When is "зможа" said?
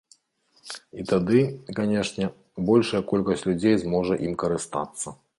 3.83-4.17